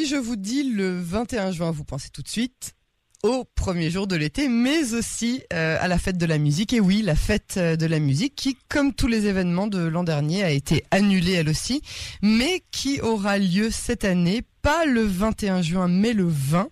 [0.00, 2.74] si je vous dis le 21 juin, vous pensez tout de suite
[3.22, 6.72] au premier jour de l'été, mais aussi euh, à la fête de la musique.
[6.72, 10.02] Et oui, la fête euh, de la musique qui, comme tous les événements de l'an
[10.02, 11.82] dernier, a été annulée elle aussi,
[12.22, 16.70] mais qui aura lieu cette année, pas le 21 juin, mais le 20,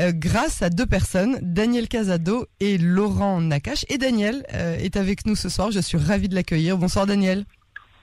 [0.00, 3.84] euh, grâce à deux personnes, Daniel Casado et Laurent Nakache.
[3.88, 6.76] Et Daniel est avec nous ce soir, je suis ravie de l'accueillir.
[6.76, 7.44] Bonsoir Daniel.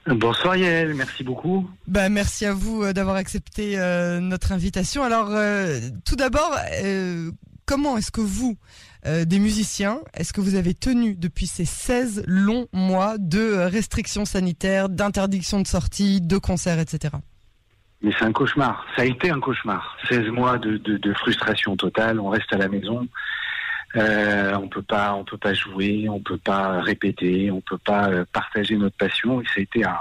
[0.08, 1.70] Bonsoir Yael, merci beaucoup.
[1.88, 3.78] Bah, merci à vous d'avoir accepté
[4.20, 5.04] notre invitation.
[5.04, 5.30] Alors,
[6.06, 6.58] tout d'abord,
[7.72, 8.58] comment est-ce que vous,
[9.06, 13.68] euh, des musiciens, est-ce que vous avez tenu depuis ces 16 longs mois de euh,
[13.68, 17.16] restrictions sanitaires, d'interdiction de sortie, de concerts, etc.
[18.04, 18.86] Mais c'est un cauchemar.
[18.96, 19.98] Ça a été un cauchemar.
[20.10, 22.20] 16 mois de, frustration totale.
[22.20, 23.08] On reste à la maison.
[23.96, 28.10] Euh, on peut pas, on peut pas jouer, on peut pas répéter, on peut pas
[28.32, 29.42] partager notre passion.
[29.42, 30.00] Et ça a été un,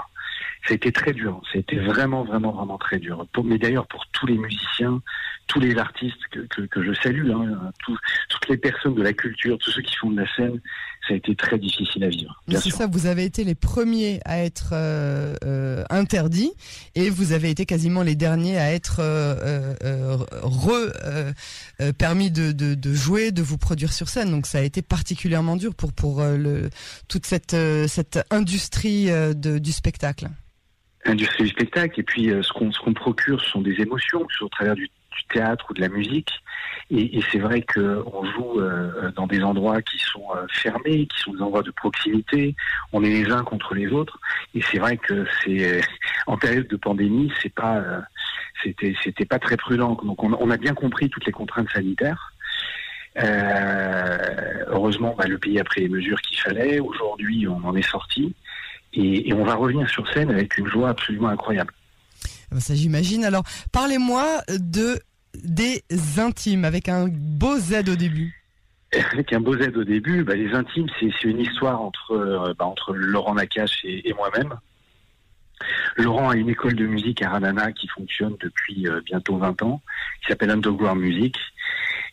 [0.65, 1.41] ça a été très dur.
[1.51, 3.25] Ça a été vraiment, vraiment, vraiment très dur.
[3.43, 5.01] mais d'ailleurs, pour tous les musiciens,
[5.47, 9.81] tous les artistes que, je salue, hein, toutes les personnes de la culture, tous ceux
[9.81, 10.61] qui font de la scène,
[11.07, 12.41] ça a été très difficile à vivre.
[12.47, 16.51] C'est ça, vous avez été les premiers à être euh, euh, interdits
[16.95, 23.41] et vous avez été quasiment les derniers à être euh, re, permis de, jouer, de
[23.41, 24.31] vous produire sur scène.
[24.31, 26.69] Donc ça a été particulièrement dur pour, pour le,
[27.07, 27.55] toute cette,
[27.87, 30.27] cette industrie du spectacle
[31.05, 31.99] industrie du spectacle.
[31.99, 34.89] Et puis, euh, ce qu'on qu'on procure, ce sont des émotions, au travers du,
[35.33, 36.29] théâtre ou de la musique.
[36.93, 41.33] Et, c'est vrai qu'on joue euh, dans des endroits qui sont euh, fermés, qui sont
[41.33, 42.53] des endroits de proximité.
[42.91, 44.19] On est les uns contre les autres.
[44.53, 45.81] Et c'est vrai que c'est
[46.27, 47.81] en période de pandémie, c'est pas
[48.61, 49.97] c'était c'était pas très prudent.
[50.03, 52.33] Donc on, on, a bien compris toutes les contraintes sanitaires.
[53.15, 56.79] heureusement, bah, le pays a pris les mesures qu'il fallait.
[56.79, 58.35] Aujourd'hui, on en est sorti.
[58.93, 61.73] Et, on va revenir sur scène avec une joie absolument incroyable.
[62.25, 63.23] Ah bah ça j'imagine.
[63.23, 64.99] Alors parlez-moi de
[65.43, 65.83] des
[66.17, 68.41] intimes avec un beau Z au début.
[69.13, 72.65] Avec un beau Z au début, bah, les intimes, c'est une histoire entre, euh, bah,
[72.65, 74.55] entre Laurent Nakache et, moi-même.
[75.95, 79.81] Laurent a une école de musique à Ranana qui fonctionne depuis euh, bientôt 20 ans,
[80.21, 81.37] qui s'appelle Underground Music.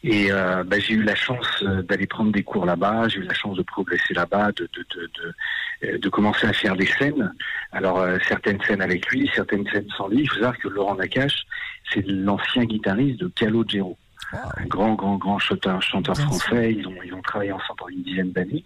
[0.05, 3.35] Et euh, bah, j'ai eu la chance d'aller prendre des cours là-bas, j'ai eu la
[3.35, 5.35] chance de progresser là-bas, de, de, de,
[5.83, 7.33] de, euh, de commencer à faire des scènes.
[7.73, 10.21] Alors certaines scènes avec lui, certaines scènes sans lui.
[10.21, 11.45] Il faut savoir que Laurent Nakache,
[11.93, 13.97] c'est l'ancien guitariste de Calogero,
[14.33, 16.75] un grand, grand, grand chanteur, chanteur français.
[16.75, 18.65] Ils ont, ils ont travaillé ensemble pendant une dizaine d'années.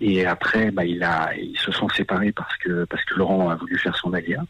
[0.00, 3.54] Et après, bah, il a, ils se sont séparés parce que parce que Laurent a
[3.54, 4.42] voulu faire son alia.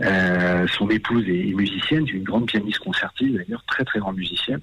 [0.00, 4.60] Euh, son épouse est musicienne, une grande pianiste concertiste d'ailleurs, très très grande musicienne.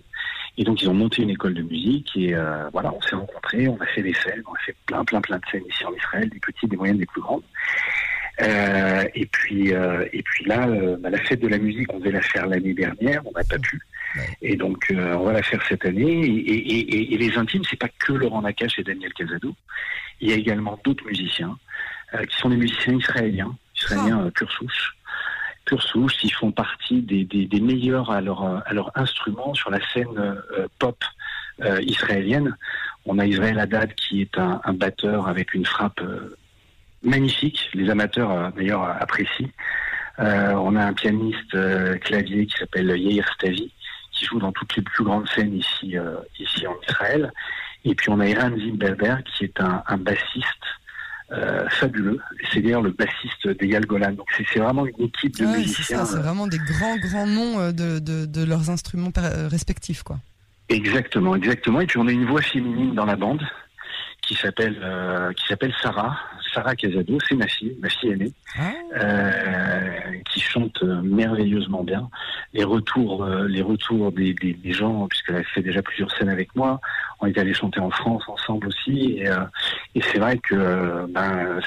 [0.58, 3.68] Et donc ils ont monté une école de musique et euh, voilà, on s'est rencontrés,
[3.68, 5.94] on a fait des scènes, on a fait plein plein plein de scènes ici en
[5.94, 7.44] Israël, des petites, des moyennes, des plus grandes.
[8.42, 12.00] Euh, et puis euh, et puis là, euh, bah, la fête de la musique, on
[12.00, 13.80] devait la faire l'année dernière, on n'a pas pu.
[14.42, 16.26] Et donc euh, on va la faire cette année.
[16.26, 19.56] Et, et, et, et les intimes, c'est pas que Laurent Nakache et Daniel Casado.
[20.20, 21.58] Il y a également d'autres musiciens
[22.30, 24.32] qui sont des musiciens israéliens, israéliens oh.
[24.32, 24.98] pure souche
[25.72, 30.18] pure souche, ils font partie des, meilleurs à leur, à leur instrument sur la scène
[30.18, 31.02] euh, pop
[31.62, 32.58] euh, israélienne.
[33.06, 36.36] On a Israël Haddad qui est un, batteur avec une frappe euh,
[37.04, 39.48] magnifique, les amateurs d'ailleurs apprécient.
[40.18, 41.56] on a un pianiste
[42.02, 43.72] clavier qui s'appelle Yair Stavi,
[44.12, 45.96] qui joue dans toutes les plus grandes scènes ici,
[46.38, 47.32] ici en Israël.
[47.86, 50.68] Et puis on a Iran Zimberberg qui est un bassiste
[51.32, 52.20] euh, fabuleux.
[52.52, 54.12] C'est d'ailleurs le bassiste d'Egal Golan.
[54.14, 56.06] Donc c'est vraiment une équipe de musiciens.
[56.06, 60.18] C'est vraiment des grands grands noms euh, de, de, de, leurs instruments euh, respectifs, quoi.
[60.70, 61.82] Exactement, exactement.
[61.82, 63.42] Et puis on a une voix féminine dans la bande
[64.22, 66.18] qui s'appelle euh, qui s'appelle Sarah,
[66.54, 68.72] Sarah Casado, c'est ma fille, ma fille aînée, ah.
[68.98, 72.10] euh, qui chante merveilleusement bien.
[72.54, 76.30] Les retours, euh, les retours des, des, des gens, puisqu'elle a fait déjà plusieurs scènes
[76.30, 76.82] avec moi,
[77.20, 79.44] on est allé chanter en France ensemble aussi, et, euh,
[79.96, 81.60] et c'est vrai que ben,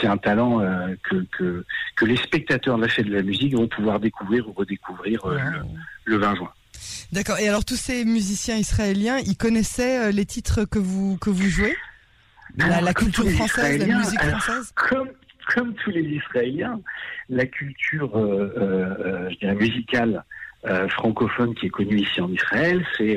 [0.00, 0.60] c'est un talent
[1.02, 1.64] que, que,
[1.96, 5.38] que les spectateurs de la fête de la musique vont pouvoir découvrir ou redécouvrir le,
[6.04, 6.52] le 20 juin.
[7.12, 7.38] D'accord.
[7.38, 11.48] Et alors tous ces musiciens israéliens, ils connaissaient euh, les titres que vous que vous
[11.48, 11.74] jouez?
[12.58, 15.08] La, culture française, la musique française comme,
[15.54, 16.80] comme tous les Israéliens,
[17.28, 20.24] la culture, euh, euh, je dirais, musicale
[20.88, 23.16] francophone qui est connue ici en Israël, c'est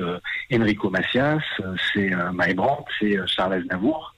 [0.53, 1.41] Enrico Macias,
[1.91, 4.15] c'est Maï Brandt, c'est Charles Aznavour.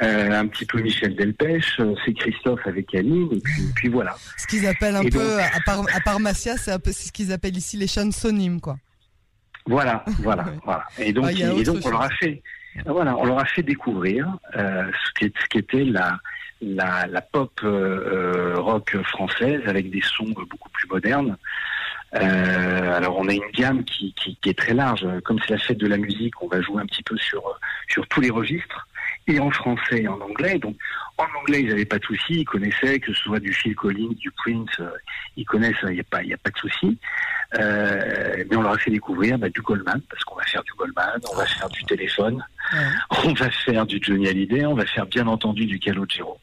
[0.00, 3.42] Euh, un petit peu Michel Delpech, euh, c'est Christophe avec Annie, et
[3.74, 4.14] puis, voilà.
[4.36, 7.32] Ce qu'ils appellent un peu, à part, à part Massia, c'est un peu ce qu'ils
[7.32, 8.76] appellent ici les chansonnimes, quoi.
[9.66, 10.84] Voilà, voilà, voilà.
[10.98, 12.40] Et donc, et donc on leur a fait,
[12.86, 16.18] voilà, on leur a fait découvrir euh, ce qu'était la,
[16.60, 21.36] la, la pop euh, rock française avec des sons beaucoup plus modernes.
[22.14, 24.14] Euh, alors on a une gamme qui,
[24.46, 25.06] est très large.
[25.24, 27.42] Comme c'est la fête de la musique, on va jouer un petit peu sur
[27.88, 28.88] sur tous les registres
[29.26, 30.58] et en français et en anglais.
[30.58, 30.76] Donc
[31.18, 34.14] en anglais, ils n'avaient pas de souci, ils connaissaient que ce soit du Phil Collins,
[34.18, 34.90] du Prince, euh,
[35.36, 36.98] ils connaissent, il n'y a pas, a pas de souci.
[37.58, 40.72] Euh, mais on leur a fait découvrir bah, du Goldman parce qu'on va faire du
[40.72, 42.44] Goldman, on va faire du téléphone,
[43.28, 46.38] on va faire du Johnny Hallyday, on va faire bien entendu du Calogero.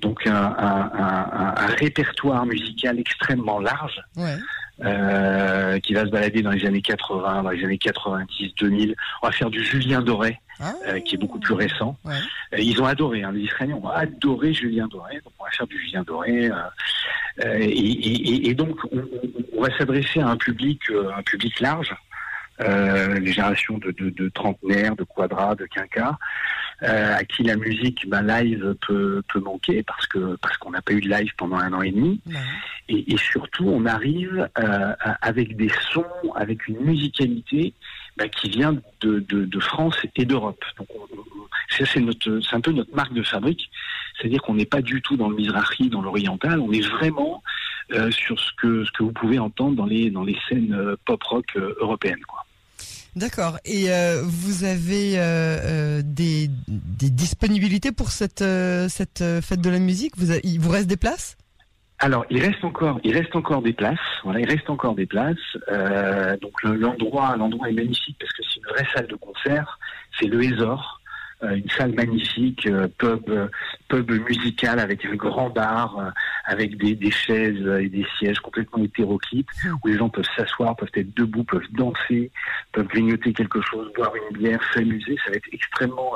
[0.00, 4.00] Donc un, un, un, un, répertoire musical extrêmement large.
[4.16, 4.36] Ouais.
[4.80, 8.94] Euh, qui va se balader dans les années 80, dans les années 90, 2000.
[9.22, 10.72] On va faire du Julien Doré, ah.
[10.86, 11.98] euh, qui est beaucoup plus récent.
[12.04, 12.14] Ouais.
[12.52, 15.14] Euh, ils ont adoré, hein, les Israéliens ont adoré Julien Doré.
[15.24, 16.48] Donc on va faire du Julien Doré.
[17.42, 19.02] Et, et, et, donc on,
[19.56, 21.92] on va s'adresser à un public, un public large.
[22.60, 26.18] Euh, les générations de, de, de, trentenaires, de quadras, de quinquas,
[26.82, 30.82] euh, à qui la musique ben, live peut, peut manquer parce que parce qu'on n'a
[30.82, 32.20] pas eu de live pendant un an et demi.
[32.88, 37.74] Et, et, surtout, on arrive euh, avec des sons, avec une musicalité
[38.16, 40.64] ben, qui vient de, de, de France et d'Europe.
[40.78, 40.88] Donc,
[41.68, 43.70] c'est notre, c'est un peu notre marque de fabrique.
[44.16, 46.58] C'est-à-dire qu'on n'est pas du tout dans le Mizrahi, dans l'oriental.
[46.58, 47.42] On est vraiment
[47.92, 50.96] euh, sur ce que ce que vous pouvez entendre dans les dans les scènes euh,
[51.04, 52.44] pop rock euh, européennes, quoi.
[53.16, 53.58] D'accord.
[53.64, 60.16] Et euh, vous avez euh, euh, des, disponibilités pour cette, fête de la musique?
[60.16, 61.36] Vous Il vous reste des places?
[62.00, 63.98] Alors, il reste encore, il reste encore des places.
[64.24, 65.36] Il reste encore des places.
[66.40, 69.78] Donc l'endroit, l'endroit est magnifique parce que c'est une vraie salle de concert.
[70.18, 70.97] C'est le Hésor.
[71.44, 73.46] Euh, une salle magnifique, euh, pub, euh,
[73.88, 76.12] pub musical avec un grand bar,
[76.44, 79.48] avec des, des, chaises et des sièges complètement hétéroclites,
[79.82, 82.32] où les gens peuvent s'asseoir, peuvent être debout, peuvent danser,
[82.72, 85.16] peuvent grignoter quelque chose, boire une bière, s'amuser.
[85.24, 86.14] Ça va être extrêmement,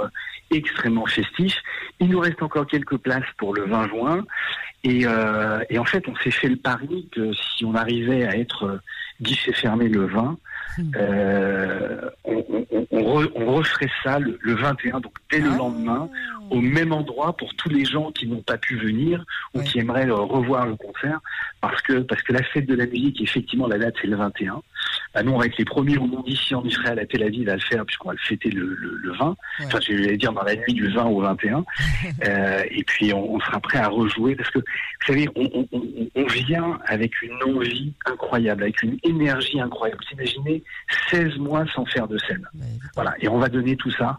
[0.50, 1.54] extrêmement festif.
[2.00, 4.24] Il nous reste encore quelques places pour le 20 juin.
[4.84, 8.36] Et, euh, et en fait, on s'est fait le pari que si on arrivait à
[8.36, 8.80] être
[9.20, 10.36] guichet fermé le 20,
[10.96, 15.56] euh, on, on, on, re, on, referait ça le, le 21, donc dès le ah.
[15.56, 16.08] lendemain,
[16.50, 19.24] au même endroit pour tous les gens qui n'ont pas pu venir
[19.54, 21.20] ou qui aimeraient revoir le concert,
[21.60, 24.62] parce que parce que la fête de la musique, effectivement, la date c'est le 21.
[25.14, 27.48] Bah, nous, on va être les premiers au monde ici en Israël, à Tel Aviv,
[27.48, 29.28] à le faire, puisqu'on va le fêter le, le, le 20.
[29.28, 29.34] Ouais.
[29.66, 31.64] Enfin, je vais dire dans la nuit du 20 au 21.
[32.24, 35.88] euh, et puis, on, on, sera prêt à rejouer, parce que, vous savez, on, on,
[36.14, 40.00] on vient avec une envie incroyable, avec une énergie incroyable.
[40.10, 40.62] Vous imaginez
[41.10, 42.46] 16 mois sans faire de scène.
[42.54, 42.66] Ouais.
[42.94, 43.14] Voilà.
[43.20, 44.18] Et on va donner tout ça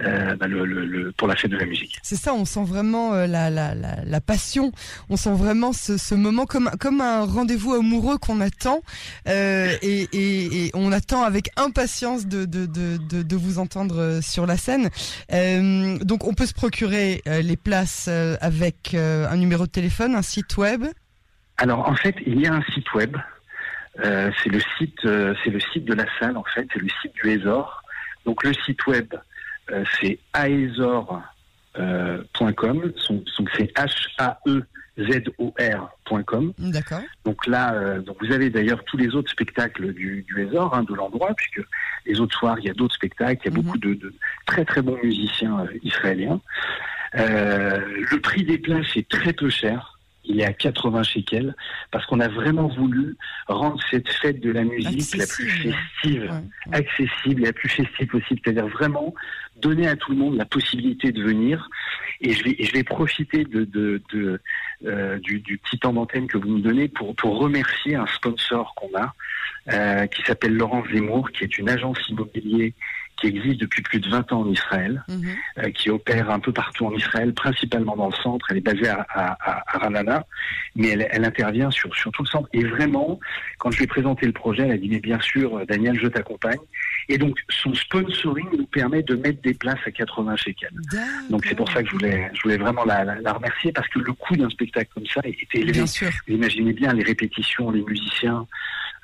[0.00, 1.98] euh, bah, le, le, le, pour la fête de la musique.
[2.02, 4.72] C'est ça, on sent vraiment euh, la, la, la, la, passion,
[5.08, 8.80] on sent vraiment ce, ce moment comme, comme un rendez-vous amoureux qu'on attend
[9.28, 14.18] euh, et, et, et, on attend avec impatience de, de, de, de, de vous entendre
[14.20, 14.90] sur la scène.
[16.00, 18.08] Donc on peut se procurer les places
[18.40, 20.86] avec un numéro de téléphone, un site web?
[21.58, 23.16] Alors en fait, il y a un site web.
[24.02, 27.30] c'est le site, c'est le site de la salle en fait, c'est le site du
[27.30, 27.82] Hésor.
[28.24, 29.14] Donc le site web,
[30.00, 31.22] c'est aezor.com,
[31.78, 32.22] euh,
[33.38, 34.62] donc c'est H-A-E-Z-O-R.com.
[36.58, 37.00] D'accord.
[37.24, 40.94] Donc là, euh, donc vous avez d'ailleurs tous les autres spectacles du, du hein, de
[40.94, 41.62] l'endroit, puisque
[42.06, 43.64] les autres soirs, il y a d'autres spectacles, il y a mm -hmm.
[43.64, 44.14] beaucoup de, de,
[44.46, 46.40] très très bons musiciens euh, israéliens.
[47.16, 47.80] Euh,
[48.10, 49.93] le prix des places est très peu cher
[50.24, 51.54] il est à 80 shekels,
[51.90, 53.16] parce qu'on a vraiment voulu
[53.48, 55.20] rendre cette fête de la musique accessible.
[55.20, 56.76] la plus festive, ouais, ouais.
[56.76, 59.14] accessible et la plus festive possible, c'est-à-dire vraiment
[59.60, 61.68] donner à tout le monde la possibilité de venir.
[62.20, 64.40] Et je vais, et je vais profiter de, de, de
[64.86, 68.74] euh, du, du, petit temps d'antenne que vous nous donnez pour, pour remercier un sponsor
[68.74, 69.14] qu'on a,
[69.72, 72.72] euh, qui s'appelle Laurent Zemmour, qui est une agence immobilière
[73.24, 75.28] qui existe depuis plus de 20 ans en Israël, mmh.
[75.58, 78.46] euh, qui opère un peu partout en Israël, principalement dans le centre.
[78.50, 80.26] Elle est basée à, à, à Ranana,
[80.76, 82.48] mais elle, elle, intervient sur, sur tout le centre.
[82.52, 83.18] Et vraiment,
[83.58, 86.08] quand je lui ai présenté le projet, elle a dit, mais bien sûr, Daniel, je
[86.08, 86.58] t'accompagne.
[87.08, 90.70] Et donc, son sponsoring nous permet de mettre des places à 80 shekels.
[91.30, 93.88] Donc, c'est pour ça que je voulais, je voulais vraiment la, la, la remercier, parce
[93.88, 95.72] que le coût d'un spectacle comme ça était élevé.
[95.72, 96.10] Bien sûr.
[96.28, 98.46] Vous imaginez bien les répétitions, les musiciens.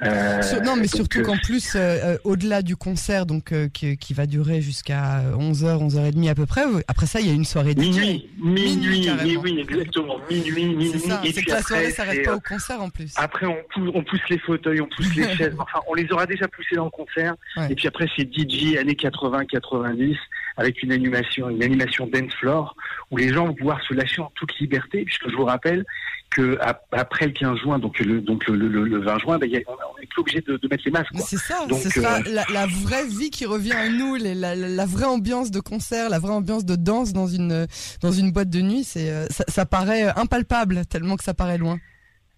[0.03, 4.27] Euh, non, mais surtout qu'en plus, euh, au-delà du concert, donc euh, qui, qui, va
[4.27, 7.81] durer jusqu'à 11h, 11h30 à peu près, après ça, il y a une soirée de
[7.81, 10.91] Minuit, minuit, minuit, oui, exactement, minuit, minuit.
[10.93, 13.13] C'est ça, et puis que la soirée s'arrête pas au concert en plus.
[13.17, 16.27] Après, on pousse, on pousse les fauteuils, on pousse les chaises, enfin, on les aura
[16.27, 17.71] déjà poussés dans le concert, ouais.
[17.71, 20.17] et puis après, c'est DJ années 80-90,
[20.57, 22.75] avec une animation, une animation dance floor,
[23.11, 25.85] où les gens vont pouvoir se lâcher en toute liberté, puisque je vous rappelle,
[26.31, 26.59] que
[26.93, 30.07] après le 15 juin, donc le, donc le, le, le 20 juin, ben, on est
[30.07, 31.11] plus obligé de, de, mettre les masques.
[31.27, 32.23] C'est ça, donc, ce sera euh...
[32.31, 36.09] la, la, vraie vie qui revient à nous, les, la, la, vraie ambiance de concert,
[36.09, 37.67] la vraie ambiance de danse dans une,
[38.01, 38.85] dans une boîte de nuit.
[38.85, 41.79] C'est, euh, ça, ça paraît impalpable tellement que ça paraît loin.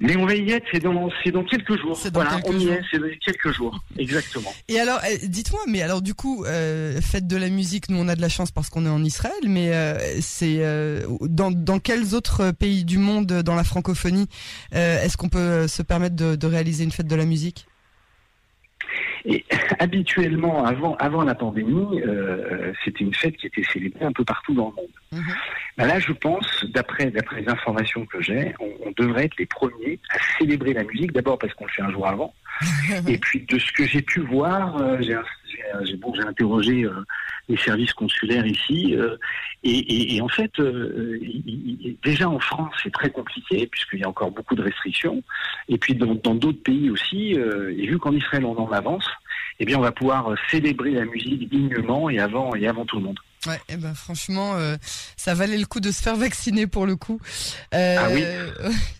[0.02, 1.96] Mais on va y être, c'est dans, quelques jours.
[1.96, 2.72] C'est dans voilà, quelques on y jours.
[2.72, 4.52] est, c'est dans quelques jours, exactement.
[4.66, 8.08] Et alors, euh, dites-moi, mais alors du coup, euh, faites de la musique, nous on
[8.08, 11.78] a de la chance parce qu'on est en Israël, mais euh, c'est euh, dans, dans
[11.78, 14.26] quels autres pays du monde, dans la francophonie,
[14.74, 17.66] euh, est-ce qu'on peut se permettre de, de réaliser une fête de la musique?
[19.24, 19.44] Et
[19.82, 24.54] habituellement, avant, avant la pandémie, euh, c'était une fête qui était célébrée un peu partout
[24.54, 24.96] dans le monde.
[25.12, 25.34] Mhm.
[25.78, 29.98] Ben là, je pense, d'après les informations que j'ai, on, on devrait être les premiers
[30.10, 31.12] à célébrer la musique.
[31.12, 32.34] D'abord parce qu'on le fait un jour avant,
[33.08, 36.92] et puis de ce que j'ai pu voir, euh, j'ai bon, interrogé euh,
[37.48, 39.16] les services consulaires ici, euh,
[39.64, 44.04] et, et- et en fait, euh, il- déjà en France, c'est très compliqué puisqu'il y
[44.04, 45.22] a encore beaucoup de restrictions,
[45.68, 47.34] et puis dans d'autres pays aussi.
[47.38, 49.08] euh, et vu qu'en Israël on en avance,
[49.60, 52.96] eh bien, on va pouvoir euh, célébrer la musique dignement et avant et avant tout
[52.96, 53.18] le monde.
[53.46, 54.76] Ouais, eh ben franchement, euh,
[55.16, 57.18] ça valait le coup de se faire vacciner pour le coup.
[57.74, 58.22] Euh, Ah oui.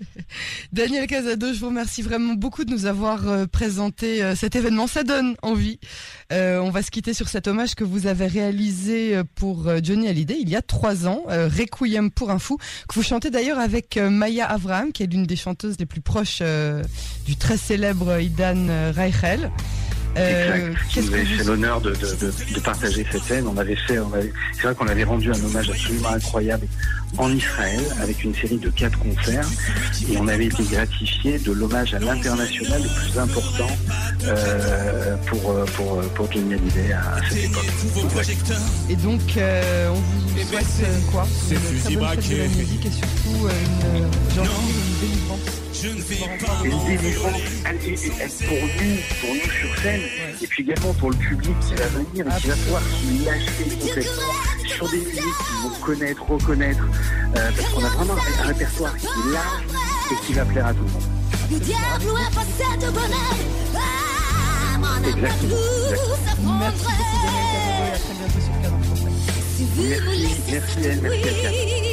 [0.73, 4.89] Daniel Casado, je vous remercie vraiment beaucoup de nous avoir présenté cet événement.
[4.89, 5.79] Ça donne envie.
[6.33, 10.39] Euh, on va se quitter sur cet hommage que vous avez réalisé pour Johnny Hallyday
[10.41, 12.57] il y a trois ans, Requiem pour un fou,
[12.89, 16.43] que vous chantez d'ailleurs avec Maya Avraham, qui est l'une des chanteuses les plus proches
[17.27, 19.53] du très célèbre Idan Reichel.
[20.19, 20.79] Euh, Exact.
[20.89, 21.49] Qui Qu'est-ce nous que avait fait vous...
[21.49, 23.47] l'honneur de, de, de, de partager cette scène.
[23.47, 26.67] On avait fait, avait, c'est vrai qu'on avait rendu un hommage absolument incroyable
[27.19, 29.47] en Israël avec une série de quatre concerts
[30.11, 33.69] et on avait été gratifié de l'hommage à l'international le plus important
[34.25, 37.67] euh, pour, euh, pour, euh, pour Johnny Hallyday à, à cette époque.
[38.89, 41.27] Et donc, euh, on vous souhaite euh, quoi?
[41.49, 42.57] C'est Une très fusil bonne fête de la braqué.
[42.59, 43.51] musique et surtout euh,
[43.99, 44.05] une,
[45.83, 46.71] Je ne vais pas elle-
[47.67, 50.01] elle- elle- pour nous, pour nous sur scène,
[50.41, 53.65] et puis également pour le public qui va venir et qui va pouvoir se lâcher
[53.81, 54.33] complètement
[54.67, 56.85] sur des musiques qu'ils vont connaître, reconnaître,
[57.37, 59.63] euh, parce qu'on a vraiment un répertoire qui est large
[60.13, 61.03] et qui va plaire à tout le monde.
[61.51, 63.35] Le diable passé de bonheur.
[63.75, 65.57] Ah, Exactement.
[66.61, 68.53] Merci et à très bientôt sur
[69.83, 71.92] Merci, merci, merci, alors